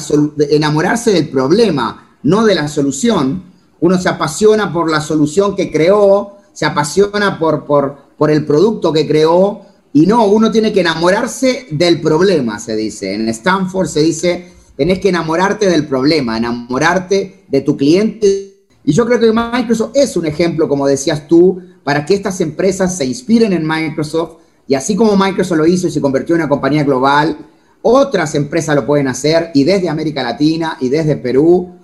enamorarse 0.50 1.12
del 1.12 1.30
problema, 1.30 2.18
no 2.24 2.46
de 2.46 2.56
la 2.56 2.68
solución. 2.68 3.44
Uno 3.80 4.00
se 4.00 4.10
apasiona 4.10 4.72
por 4.72 4.90
la 4.90 5.02
solución 5.02 5.56
que 5.56 5.72
creó, 5.72 6.38
se 6.54 6.66
apasiona 6.66 7.38
por, 7.40 7.66
por, 7.66 7.98
por 8.18 8.32
el 8.32 8.46
producto 8.46 8.92
que 8.92 9.08
creó, 9.08 9.62
y 9.94 10.06
no, 10.06 10.28
uno 10.28 10.52
tiene 10.52 10.72
que 10.72 10.82
enamorarse 10.82 11.68
del 11.72 12.02
problema, 12.02 12.60
se 12.60 12.76
dice. 12.76 13.16
En 13.16 13.28
Stanford 13.30 13.88
se 13.88 14.02
dice, 14.02 14.52
tenés 14.76 15.00
que 15.00 15.10
enamorarte 15.10 15.68
del 15.68 15.88
problema, 15.88 16.38
enamorarte 16.38 17.46
de 17.48 17.62
tu 17.62 17.76
cliente. 17.76 18.54
Y 18.84 18.94
yo 18.94 19.06
creo 19.06 19.20
que 19.20 19.34
Microsoft 19.34 19.96
es 19.96 20.16
un 20.16 20.28
ejemplo, 20.28 20.70
como 20.70 20.86
decías 20.86 21.28
tú, 21.28 21.62
para 21.88 22.06
que 22.06 22.16
estas 22.16 22.42
empresas 22.42 22.98
se 22.98 23.06
inspiren 23.06 23.54
en 23.54 23.66
Microsoft 23.66 24.40
y 24.68 24.76
así 24.76 24.94
como 24.94 25.16
Microsoft 25.16 25.58
lo 25.58 25.66
hizo 25.66 25.88
y 25.88 25.92
se 25.92 26.02
convirtió 26.02 26.36
en 26.36 26.42
una 26.42 26.50
compañía 26.50 26.84
global, 26.84 27.38
otras 27.82 28.36
empresas 28.36 28.76
lo 28.76 28.86
pueden 28.86 29.08
hacer 29.08 29.52
y 29.54 29.64
desde 29.64 29.88
América 29.88 30.22
Latina 30.22 30.76
y 30.82 30.90
desde 30.90 31.16
Perú. 31.16 31.78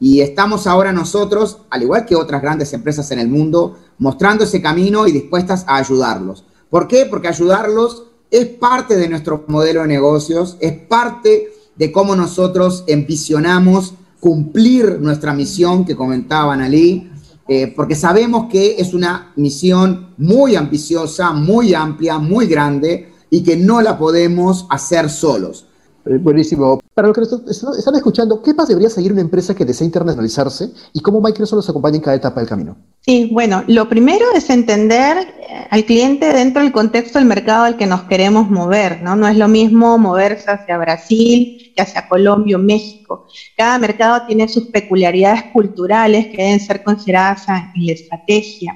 Y 0.00 0.22
estamos 0.22 0.66
ahora 0.66 0.94
nosotros, 0.94 1.58
al 1.68 1.82
igual 1.82 2.06
que 2.06 2.16
otras 2.16 2.40
grandes 2.40 2.72
empresas 2.72 3.10
en 3.10 3.18
el 3.18 3.28
mundo, 3.28 3.76
mostrando 3.98 4.44
ese 4.44 4.62
camino 4.62 5.06
y 5.06 5.12
dispuestas 5.12 5.66
a 5.68 5.76
ayudarlos. 5.76 6.42
¿Por 6.70 6.88
qué? 6.88 7.04
Porque 7.04 7.28
ayudarlos 7.28 8.04
es 8.30 8.46
parte 8.46 8.96
de 8.96 9.10
nuestro 9.10 9.44
modelo 9.48 9.82
de 9.82 9.88
negocios, 9.88 10.56
es 10.60 10.72
parte 10.72 11.52
de 11.76 11.92
cómo 11.92 12.16
nosotros 12.16 12.86
ambicionamos 12.90 13.92
cumplir 14.20 15.00
nuestra 15.02 15.34
misión 15.34 15.84
que 15.84 15.96
comentaban 15.96 16.62
allí 16.62 17.09
eh, 17.52 17.66
porque 17.74 17.96
sabemos 17.96 18.48
que 18.48 18.76
es 18.78 18.94
una 18.94 19.32
misión 19.34 20.14
muy 20.18 20.54
ambiciosa, 20.54 21.32
muy 21.32 21.74
amplia, 21.74 22.16
muy 22.16 22.46
grande 22.46 23.08
y 23.28 23.42
que 23.42 23.56
no 23.56 23.82
la 23.82 23.98
podemos 23.98 24.68
hacer 24.70 25.10
solos. 25.10 25.66
Eh, 26.06 26.18
buenísimo. 26.18 26.79
Para 26.92 27.06
los 27.08 27.16
que 27.16 27.52
están 27.78 27.94
escuchando, 27.94 28.42
¿qué 28.42 28.52
pasos 28.52 28.70
debería 28.70 28.90
seguir 28.90 29.12
una 29.12 29.20
empresa 29.20 29.54
que 29.54 29.64
desea 29.64 29.84
internacionalizarse 29.84 30.70
y 30.92 31.00
cómo 31.00 31.20
Microsoft 31.20 31.56
los 31.58 31.68
acompaña 31.68 31.96
en 31.96 32.02
cada 32.02 32.16
etapa 32.16 32.40
del 32.40 32.48
camino? 32.48 32.76
Sí, 33.00 33.30
bueno, 33.32 33.62
lo 33.68 33.88
primero 33.88 34.26
es 34.34 34.50
entender 34.50 35.16
eh, 35.18 35.66
al 35.70 35.84
cliente 35.84 36.32
dentro 36.32 36.62
del 36.62 36.72
contexto 36.72 37.18
del 37.18 37.28
mercado 37.28 37.64
al 37.64 37.76
que 37.76 37.86
nos 37.86 38.02
queremos 38.02 38.50
mover, 38.50 39.02
¿no? 39.02 39.14
No 39.14 39.28
es 39.28 39.36
lo 39.36 39.46
mismo 39.46 39.98
moverse 39.98 40.50
hacia 40.50 40.76
Brasil 40.78 41.72
que 41.76 41.80
hacia 41.80 42.08
Colombia 42.08 42.56
o 42.56 42.60
México. 42.60 43.28
Cada 43.56 43.78
mercado 43.78 44.26
tiene 44.26 44.48
sus 44.48 44.66
peculiaridades 44.66 45.44
culturales 45.52 46.26
que 46.26 46.42
deben 46.42 46.60
ser 46.60 46.82
consideradas 46.82 47.46
en 47.48 47.86
la 47.86 47.92
estrategia. 47.92 48.74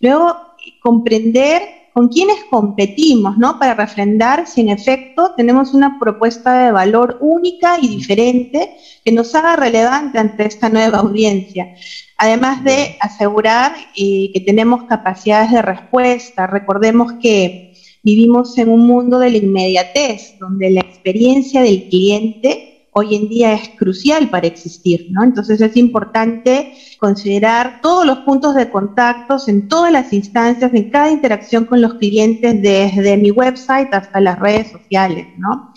Luego, 0.00 0.34
comprender 0.82 1.79
con 1.92 2.08
quiénes 2.08 2.44
competimos, 2.50 3.36
¿no? 3.38 3.58
Para 3.58 3.74
refrendar 3.74 4.46
si 4.46 4.60
en 4.60 4.68
efecto 4.68 5.32
tenemos 5.36 5.74
una 5.74 5.98
propuesta 5.98 6.64
de 6.64 6.72
valor 6.72 7.18
única 7.20 7.78
y 7.80 7.88
diferente 7.88 8.76
que 9.04 9.12
nos 9.12 9.34
haga 9.34 9.56
relevante 9.56 10.18
ante 10.18 10.46
esta 10.46 10.68
nueva 10.68 10.98
audiencia. 10.98 11.74
Además 12.16 12.62
de 12.64 12.96
asegurar 13.00 13.74
eh, 13.96 14.30
que 14.32 14.40
tenemos 14.40 14.84
capacidades 14.84 15.50
de 15.50 15.62
respuesta. 15.62 16.46
Recordemos 16.46 17.14
que 17.14 17.74
vivimos 18.02 18.56
en 18.58 18.68
un 18.68 18.86
mundo 18.86 19.18
de 19.18 19.30
la 19.30 19.38
inmediatez, 19.38 20.38
donde 20.38 20.70
la 20.70 20.80
experiencia 20.80 21.62
del 21.62 21.88
cliente 21.88 22.69
hoy 22.92 23.14
en 23.14 23.28
día 23.28 23.52
es 23.52 23.70
crucial 23.78 24.30
para 24.30 24.46
existir, 24.46 25.06
¿no? 25.10 25.22
Entonces 25.22 25.60
es 25.60 25.76
importante 25.76 26.74
considerar 26.98 27.80
todos 27.82 28.04
los 28.04 28.18
puntos 28.20 28.54
de 28.54 28.70
contactos 28.70 29.48
en 29.48 29.68
todas 29.68 29.92
las 29.92 30.12
instancias, 30.12 30.72
en 30.74 30.90
cada 30.90 31.10
interacción 31.10 31.64
con 31.64 31.80
los 31.80 31.94
clientes, 31.94 32.60
desde 32.60 33.16
mi 33.16 33.30
website 33.30 33.92
hasta 33.92 34.20
las 34.20 34.38
redes 34.38 34.70
sociales, 34.70 35.26
¿no? 35.38 35.72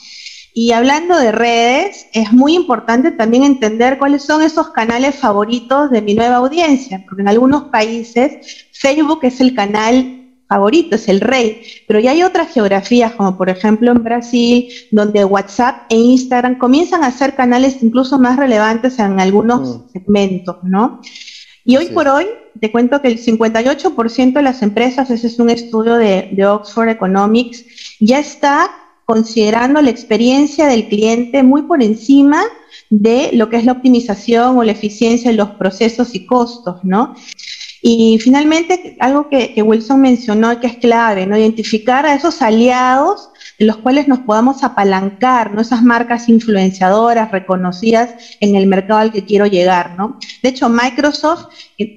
Y 0.56 0.72
hablando 0.72 1.18
de 1.18 1.32
redes, 1.32 2.06
es 2.14 2.32
muy 2.32 2.54
importante 2.54 3.10
también 3.10 3.44
entender 3.44 3.98
cuáles 3.98 4.24
son 4.24 4.44
esos 4.44 4.70
canales 4.70 5.16
favoritos 5.16 5.90
de 5.90 6.02
mi 6.04 6.14
nueva 6.14 6.36
audiencia, 6.36 7.04
porque 7.06 7.24
en 7.24 7.28
algunos 7.28 7.64
países 7.66 8.68
Facebook 8.72 9.20
es 9.24 9.42
el 9.42 9.56
canal 9.56 10.23
favorito, 10.54 10.96
es 10.96 11.08
el 11.08 11.20
rey, 11.20 11.64
pero 11.88 12.00
ya 12.00 12.12
hay 12.12 12.22
otras 12.22 12.54
geografías, 12.54 13.14
como 13.14 13.36
por 13.36 13.50
ejemplo 13.50 13.92
en 13.92 14.04
Brasil, 14.04 14.68
donde 14.92 15.26
WhatsApp 15.26 15.88
e 15.90 15.98
Instagram 15.98 16.60
comienzan 16.60 17.04
a 17.04 17.10
ser 17.10 17.34
canales 17.34 17.82
incluso 17.82 18.20
más 18.20 18.38
relevantes 18.38 19.00
en 19.00 19.20
algunos 19.20 19.62
mm. 19.62 19.92
segmentos, 19.92 20.58
¿no? 20.64 21.02
Y 21.66 21.78
hoy 21.78 21.88
por 21.88 22.08
hoy, 22.08 22.28
te 22.60 22.72
cuento 22.72 23.02
que 23.02 23.08
el 23.08 23.18
58% 23.18 24.34
de 24.34 24.42
las 24.44 24.62
empresas, 24.62 25.10
ese 25.10 25.28
es 25.28 25.40
un 25.40 25.50
estudio 25.50 25.96
de, 25.96 26.30
de 26.34 26.46
Oxford 26.46 26.90
Economics, 26.90 27.66
ya 28.00 28.20
está 28.20 28.70
considerando 29.06 29.82
la 29.82 29.90
experiencia 29.90 30.68
del 30.68 30.88
cliente 30.88 31.42
muy 31.42 31.64
por 31.64 31.82
encima 31.82 32.44
de 32.92 33.32
lo 33.34 33.50
que 33.50 33.58
es 33.58 33.66
la 33.66 33.72
optimización 33.72 34.58
o 34.58 34.64
la 34.64 34.74
eficiencia 34.74 35.32
de 35.32 35.38
los 35.38 35.52
procesos 35.52 36.14
y 36.14 36.28
costos, 36.28 36.84
¿no? 36.84 37.16
Y 37.86 38.18
finalmente, 38.20 38.96
algo 39.02 39.28
que, 39.28 39.62
Wilson 39.62 40.00
mencionó 40.00 40.58
que 40.62 40.68
es 40.68 40.78
clave, 40.78 41.28
¿no? 41.28 41.38
Identificar 41.38 42.06
a 42.06 42.16
esos 42.16 42.42
aliados 42.42 43.30
en 43.60 43.68
los 43.68 43.78
cuales 43.78 44.08
nos 44.08 44.20
podamos 44.20 44.64
apalancar, 44.64 45.54
¿no? 45.54 45.62
Esas 45.62 45.84
marcas 45.84 46.30
influenciadoras 46.30 47.32
reconocidas 47.32 48.16
en 48.40 48.56
el 48.56 48.68
mercado 48.68 49.00
al 49.00 49.12
que 49.12 49.26
quiero 49.26 49.46
llegar, 49.46 49.96
¿no? 49.98 50.18
De 50.42 50.50
hecho, 50.50 50.70
Microsoft, 50.70 51.48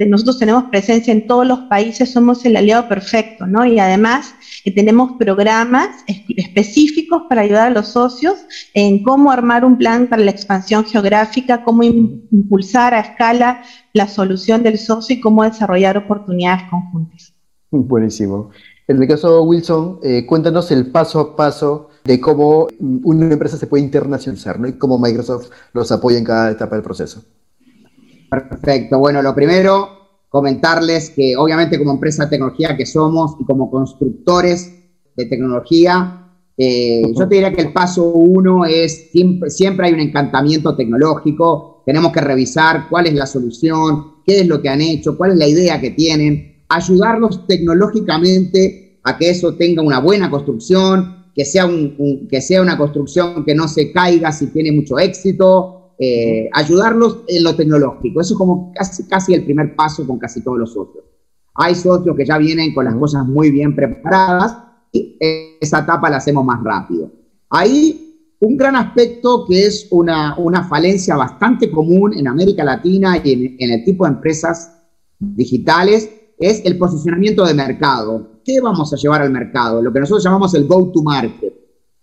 nosotros 0.06 0.38
tenemos 0.38 0.64
presencia 0.64 1.12
en 1.12 1.26
todos 1.26 1.46
los 1.46 1.60
países, 1.60 2.12
somos 2.12 2.44
el 2.44 2.56
aliado 2.56 2.88
perfecto, 2.88 3.46
¿no? 3.46 3.64
Y 3.64 3.78
además 3.78 4.34
que 4.64 4.70
tenemos 4.70 5.12
programas 5.18 5.88
específicos 6.36 7.22
para 7.28 7.42
ayudar 7.42 7.68
a 7.68 7.70
los 7.70 7.88
socios 7.88 8.34
en 8.75 9.02
cómo 9.02 9.30
armar 9.30 9.64
un 9.64 9.78
plan 9.78 10.08
para 10.08 10.22
la 10.22 10.30
expansión 10.30 10.84
geográfica, 10.84 11.62
cómo 11.62 11.82
impulsar 11.82 12.94
a 12.94 13.00
escala 13.00 13.62
la 13.92 14.08
solución 14.08 14.62
del 14.62 14.78
socio 14.78 15.16
y 15.16 15.20
cómo 15.20 15.44
desarrollar 15.44 15.96
oportunidades 15.96 16.64
conjuntas. 16.70 17.32
Buenísimo. 17.70 18.50
En 18.88 19.02
el 19.02 19.08
caso 19.08 19.42
Wilson, 19.42 19.98
eh, 20.02 20.24
cuéntanos 20.26 20.70
el 20.70 20.92
paso 20.92 21.20
a 21.20 21.36
paso 21.36 21.90
de 22.04 22.20
cómo 22.20 22.68
una 22.78 23.32
empresa 23.32 23.56
se 23.56 23.66
puede 23.66 23.82
internacionalizar 23.82 24.60
¿no? 24.60 24.68
y 24.68 24.74
cómo 24.74 24.98
Microsoft 24.98 25.50
los 25.72 25.90
apoya 25.90 26.18
en 26.18 26.24
cada 26.24 26.52
etapa 26.52 26.76
del 26.76 26.84
proceso. 26.84 27.22
Perfecto. 28.30 28.98
Bueno, 28.98 29.22
lo 29.22 29.34
primero, 29.34 29.88
comentarles 30.28 31.10
que 31.10 31.36
obviamente 31.36 31.78
como 31.78 31.92
empresa 31.92 32.24
de 32.24 32.30
tecnología 32.30 32.76
que 32.76 32.86
somos 32.86 33.36
y 33.40 33.44
como 33.44 33.70
constructores 33.70 34.72
de 35.16 35.24
tecnología, 35.26 36.26
eh, 36.56 37.02
yo 37.14 37.28
te 37.28 37.34
diría 37.34 37.52
que 37.52 37.62
el 37.62 37.72
paso 37.72 38.04
uno 38.04 38.64
es 38.64 39.10
siempre, 39.10 39.50
siempre 39.50 39.86
hay 39.86 39.94
un 39.94 40.00
encantamiento 40.00 40.76
tecnológico, 40.76 41.82
tenemos 41.84 42.12
que 42.12 42.20
revisar 42.20 42.88
cuál 42.88 43.06
es 43.06 43.14
la 43.14 43.26
solución, 43.26 44.22
qué 44.24 44.40
es 44.40 44.46
lo 44.46 44.62
que 44.62 44.68
han 44.68 44.80
hecho, 44.80 45.16
cuál 45.16 45.32
es 45.32 45.38
la 45.38 45.46
idea 45.46 45.80
que 45.80 45.90
tienen, 45.90 46.55
ayudarlos 46.68 47.46
tecnológicamente 47.46 48.99
a 49.04 49.16
que 49.16 49.30
eso 49.30 49.54
tenga 49.54 49.82
una 49.82 50.00
buena 50.00 50.30
construcción, 50.30 51.26
que 51.35 51.44
sea, 51.44 51.66
un, 51.66 52.26
que 52.28 52.40
sea 52.40 52.62
una 52.62 52.76
construcción 52.76 53.44
que 53.44 53.54
no 53.54 53.68
se 53.68 53.92
caiga 53.92 54.32
si 54.32 54.49
tiene 54.49 54.73
mucho 54.73 54.99
éxito, 54.99 55.92
eh, 55.99 56.49
ayudarlos 56.52 57.20
en 57.28 57.44
lo 57.44 57.54
tecnológico. 57.54 58.20
Eso 58.20 58.35
es 58.35 58.38
como 58.38 58.73
casi, 58.75 59.06
casi 59.06 59.35
el 59.35 59.44
primer 59.44 59.76
paso 59.76 60.06
con 60.06 60.18
casi 60.18 60.42
todos 60.42 60.58
los 60.58 60.73
socios. 60.73 61.04
Hay 61.54 61.75
socios 61.75 62.16
que 62.16 62.26
ya 62.26 62.38
vienen 62.38 62.75
con 62.75 62.85
las 62.85 62.94
cosas 62.96 63.26
muy 63.26 63.50
bien 63.50 63.75
preparadas 63.75 64.56
y 64.92 65.16
esa 65.61 65.80
etapa 65.80 66.11
la 66.11 66.16
hacemos 66.16 66.44
más 66.44 66.62
rápido. 66.62 67.12
Hay 67.50 68.35
un 68.40 68.56
gran 68.56 68.76
aspecto 68.76 69.46
que 69.49 69.66
es 69.66 69.87
una, 69.90 70.37
una 70.38 70.64
falencia 70.64 71.16
bastante 71.16 71.70
común 71.70 72.12
en 72.14 72.28
América 72.28 72.64
Latina 72.64 73.20
y 73.23 73.32
en, 73.32 73.56
en 73.58 73.70
el 73.70 73.85
tipo 73.85 74.04
de 74.04 74.12
empresas 74.12 74.73
digitales 75.18 76.11
es 76.38 76.64
el 76.64 76.78
posicionamiento 76.78 77.44
de 77.44 77.54
mercado. 77.54 78.40
¿Qué 78.44 78.60
vamos 78.60 78.92
a 78.92 78.96
llevar 78.96 79.22
al 79.22 79.30
mercado? 79.30 79.82
Lo 79.82 79.92
que 79.92 80.00
nosotros 80.00 80.24
llamamos 80.24 80.54
el 80.54 80.66
go-to-market. 80.66 81.54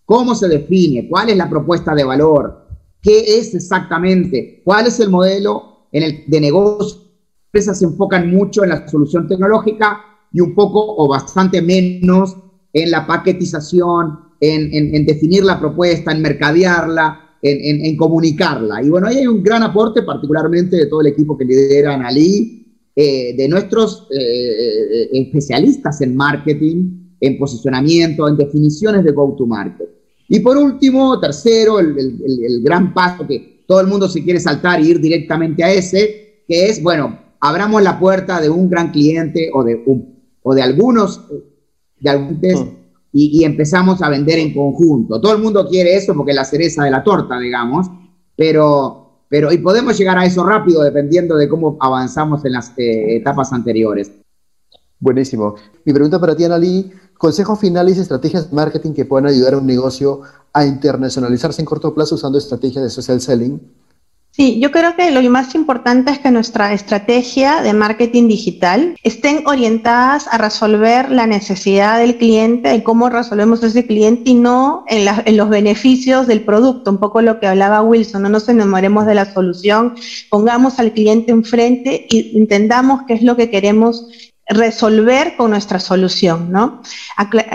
¿Cómo 0.06 0.36
se 0.36 0.48
define? 0.48 1.08
¿Cuál 1.10 1.30
es 1.30 1.38
la 1.38 1.50
propuesta 1.50 1.96
de 1.96 2.04
valor? 2.04 2.64
qué 3.04 3.38
es 3.38 3.54
exactamente, 3.54 4.62
cuál 4.64 4.88
es 4.88 5.00
el 5.00 5.10
modelo 5.10 5.88
en 5.92 6.04
el, 6.04 6.24
de 6.26 6.42
negocio. 6.42 7.02
Las 7.02 7.46
empresas 7.48 7.80
se 7.80 7.86
enfocan 7.86 8.32
mucho 8.32 8.64
en 8.64 8.70
la 8.70 8.88
solución 8.88 9.28
tecnológica 9.28 10.02
y 10.32 10.40
un 10.40 10.56
poco 10.56 10.96
o 10.98 11.08
bastante 11.08 11.62
menos 11.62 12.36
en 12.72 12.90
la 12.90 13.06
paquetización, 13.06 14.20
en, 14.40 15.06
definir 15.06 15.44
la 15.44 15.60
propuesta, 15.60 16.12
en 16.12 16.22
mercadearla, 16.22 17.38
en, 17.42 17.96
comunicarla. 17.96 18.82
Y 18.82 18.90
bueno, 18.90 19.08
ahí 19.08 19.18
hay 19.18 19.28
un 19.28 19.44
gran 19.44 19.62
aporte, 19.62 20.02
particularmente 20.02 20.78
de 20.78 20.88
todo 20.88 21.02
el 21.02 21.08
equipo 21.08 21.38
que 21.38 21.46
lidera 21.46 21.94
Analí, 21.94 22.63
eh, 22.96 23.36
de 23.36 23.48
nuestros 23.48 24.08
eh, 24.12 24.18
eh, 24.20 25.10
especialistas 25.14 26.00
en 26.02 26.16
marketing, 26.16 27.16
en 27.20 27.40
posicionamiento, 27.40 28.28
en 28.28 28.38
definiciones 28.38 29.04
de 29.04 29.12
go-to-market. 29.12 29.90
Y 30.30 30.40
por 30.42 30.58
último, 30.58 31.20
tercero, 31.20 31.80
el, 31.80 32.62
gran 32.62 32.94
paso 32.94 33.26
que 33.28 33.64
todo 33.68 33.82
el 33.82 33.88
mundo 33.88 34.08
se 34.08 34.24
quiere 34.24 34.40
saltar 34.40 34.80
e 34.80 34.84
ir 34.84 35.00
directamente 35.00 35.64
a 35.64 35.74
ese, 35.74 36.44
que 36.48 36.68
es, 36.68 36.84
bueno, 36.84 37.18
abramos 37.40 37.82
la 37.82 38.00
puerta 38.00 38.40
de 38.40 38.50
un 38.50 38.70
gran 38.70 38.92
cliente 38.92 39.50
o 39.54 39.64
de, 39.64 39.84
o 40.44 40.54
de 40.54 40.62
algunos, 40.62 41.20
de 42.00 42.10
algunos 42.12 42.66
mm. 42.66 42.70
y, 43.12 43.40
y, 43.40 43.44
empezamos 43.44 44.04
a 44.04 44.10
vender 44.10 44.38
en 44.38 44.54
conjunto. 44.54 45.20
Todo 45.20 45.36
el 45.36 45.42
mundo 45.42 45.68
quiere 45.68 45.96
eso 45.96 46.14
porque 46.14 46.32
es 46.32 46.38
la 46.38 46.46
cereza 46.46 46.84
de 46.84 46.92
la 46.92 47.04
torta, 47.04 47.40
digamos, 47.40 47.88
pero, 48.36 49.03
pero 49.34 49.52
y 49.52 49.58
podemos 49.58 49.98
llegar 49.98 50.16
a 50.16 50.26
eso 50.26 50.46
rápido 50.46 50.84
dependiendo 50.84 51.36
de 51.36 51.50
cómo 51.50 51.76
avanzamos 51.80 52.46
en 52.46 52.52
las 52.52 52.72
eh, 52.78 53.16
etapas 53.16 53.52
anteriores. 53.52 54.12
Buenísimo. 55.00 55.56
Mi 55.86 55.92
pregunta 55.92 56.20
para 56.20 56.36
ti, 56.36 56.44
Analí, 56.44 56.92
Consejos 57.18 57.58
finales 57.58 57.98
y 57.98 58.02
estrategias 58.02 58.52
de 58.52 58.56
marketing 58.56 58.94
que 58.94 59.06
puedan 59.06 59.26
ayudar 59.26 59.56
a 59.56 59.58
un 59.58 59.66
negocio 59.66 60.22
a 60.54 60.68
internacionalizarse 60.68 61.64
en 61.64 61.66
corto 61.66 61.96
plazo 61.96 62.14
usando 62.14 62.38
estrategias 62.38 62.84
de 62.84 62.92
social 62.92 63.20
selling. 63.22 63.60
Sí, 64.36 64.60
yo 64.60 64.72
creo 64.72 64.96
que 64.96 65.12
lo 65.12 65.22
más 65.30 65.54
importante 65.54 66.10
es 66.10 66.18
que 66.18 66.32
nuestra 66.32 66.74
estrategia 66.74 67.62
de 67.62 67.72
marketing 67.72 68.28
digital 68.28 68.98
estén 69.04 69.46
orientadas 69.46 70.28
a 70.28 70.40
resolver 70.40 71.12
la 71.12 71.28
necesidad 71.28 72.00
del 72.00 72.18
cliente, 72.18 72.70
de 72.70 72.82
cómo 72.82 73.10
resolvemos 73.10 73.62
ese 73.62 73.86
cliente 73.86 74.32
y 74.32 74.34
no 74.34 74.86
en, 74.88 75.08
en, 75.26 75.38
los 75.38 75.50
beneficios 75.50 76.26
del 76.26 76.42
producto, 76.42 76.90
un 76.90 76.98
poco 76.98 77.22
lo 77.22 77.40
que 77.40 77.46
hablaba 77.46 77.84
Wilson, 77.84 78.24
no 78.24 78.30
nos 78.30 78.50
enamoremos 78.50 79.06
de 79.06 79.14
la 79.14 79.32
solución, 79.32 79.94
pongamos 80.32 80.80
al 80.80 80.94
cliente 80.94 81.32
enfrente 81.32 82.08
y 82.10 82.36
entendamos 82.36 83.04
qué 83.06 83.14
es 83.14 83.22
lo 83.22 83.36
que 83.36 83.52
queremos 83.52 84.08
resolver 84.48 85.36
con 85.38 85.52
nuestra 85.52 85.80
solución, 85.80 86.52
¿no? 86.52 86.82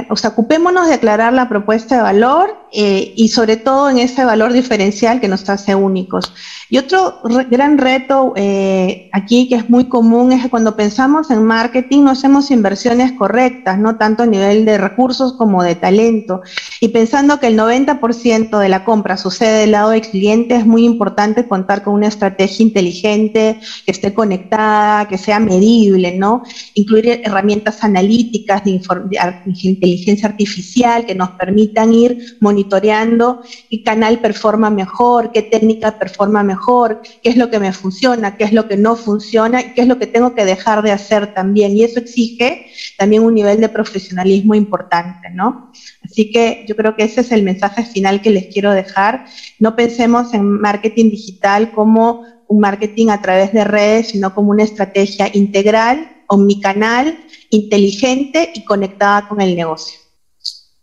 o 0.08 0.16
sea, 0.16 0.30
ocupémonos 0.30 0.88
de 0.88 0.94
aclarar 0.94 1.32
la 1.34 1.48
propuesta 1.48 1.96
de 1.96 2.02
valor 2.02 2.56
eh, 2.72 3.12
y 3.16 3.28
sobre 3.28 3.56
todo 3.56 3.90
en 3.90 3.98
ese 3.98 4.24
valor 4.24 4.52
diferencial 4.52 5.20
que 5.20 5.28
nos 5.28 5.48
hace 5.48 5.74
únicos. 5.74 6.32
Y 6.70 6.76
otro 6.76 7.20
gran 7.50 7.78
reto 7.78 8.34
eh, 8.36 9.08
aquí 9.12 9.48
que 9.48 9.54
es 9.54 9.70
muy 9.70 9.88
común 9.88 10.32
es 10.32 10.42
que 10.42 10.50
cuando 10.50 10.76
pensamos 10.76 11.30
en 11.30 11.42
marketing 11.42 12.02
no 12.02 12.10
hacemos 12.10 12.50
inversiones 12.50 13.12
correctas, 13.12 13.78
no 13.78 13.96
tanto 13.96 14.24
a 14.24 14.26
nivel 14.26 14.66
de 14.66 14.76
recursos 14.76 15.32
como 15.32 15.62
de 15.62 15.76
talento. 15.76 16.42
Y 16.80 16.88
pensando 16.88 17.40
que 17.40 17.46
el 17.46 17.58
90% 17.58 18.58
de 18.58 18.68
la 18.68 18.84
compra 18.84 19.16
sucede 19.16 19.60
del 19.60 19.72
lado 19.72 19.90
del 19.90 20.02
cliente, 20.02 20.56
es 20.56 20.66
muy 20.66 20.84
importante 20.84 21.48
contar 21.48 21.82
con 21.82 21.94
una 21.94 22.08
estrategia 22.08 22.62
inteligente, 22.62 23.60
que 23.86 23.90
esté 23.90 24.12
conectada, 24.12 25.08
que 25.08 25.16
sea 25.16 25.40
medible, 25.40 26.16
¿no? 26.18 26.42
Incluir 26.78 27.20
herramientas 27.24 27.82
analíticas 27.82 28.62
de, 28.64 28.72
de 28.72 29.54
inteligencia 29.62 30.28
artificial 30.28 31.04
que 31.04 31.14
nos 31.14 31.30
permitan 31.30 31.92
ir 31.92 32.16
monitoreando 32.40 33.40
qué 33.68 33.82
canal 33.82 34.20
performa 34.20 34.70
mejor, 34.70 35.32
qué 35.32 35.42
técnica 35.42 35.98
performa 35.98 36.42
mejor 36.42 37.00
qué 37.22 37.30
es 37.30 37.36
lo 37.36 37.50
que 37.50 37.58
me 37.58 37.72
funciona, 37.72 38.36
qué 38.36 38.44
es 38.44 38.52
lo 38.52 38.66
que 38.66 38.76
no 38.76 38.96
funciona 38.96 39.60
y 39.60 39.72
qué 39.74 39.82
es 39.82 39.88
lo 39.88 39.98
que 39.98 40.06
tengo 40.06 40.34
que 40.34 40.44
dejar 40.44 40.82
de 40.82 40.92
hacer 40.92 41.34
también. 41.34 41.76
Y 41.76 41.84
eso 41.84 41.98
exige 41.98 42.66
también 42.96 43.22
un 43.22 43.34
nivel 43.34 43.60
de 43.60 43.68
profesionalismo 43.68 44.54
importante, 44.54 45.30
¿no? 45.30 45.70
Así 46.02 46.30
que 46.30 46.64
yo 46.68 46.76
creo 46.76 46.94
que 46.96 47.04
ese 47.04 47.20
es 47.22 47.32
el 47.32 47.42
mensaje 47.42 47.84
final 47.84 48.20
que 48.20 48.30
les 48.30 48.46
quiero 48.52 48.72
dejar. 48.72 49.24
No 49.58 49.76
pensemos 49.76 50.34
en 50.34 50.44
marketing 50.44 51.10
digital 51.10 51.72
como 51.72 52.22
un 52.48 52.60
marketing 52.60 53.08
a 53.08 53.20
través 53.20 53.52
de 53.52 53.64
redes, 53.64 54.08
sino 54.08 54.34
como 54.34 54.50
una 54.50 54.64
estrategia 54.64 55.28
integral, 55.32 56.10
omnicanal, 56.28 57.18
inteligente 57.50 58.52
y 58.54 58.64
conectada 58.64 59.28
con 59.28 59.40
el 59.40 59.56
negocio. 59.56 59.98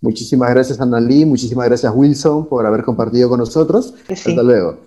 Muchísimas 0.01 0.49
gracias, 0.51 0.79
Annalí. 0.79 1.25
Muchísimas 1.25 1.67
gracias, 1.67 1.91
Wilson, 1.95 2.47
por 2.47 2.65
haber 2.65 2.83
compartido 2.83 3.29
con 3.29 3.39
nosotros. 3.39 3.93
Hasta 4.07 4.43
luego. 4.43 4.77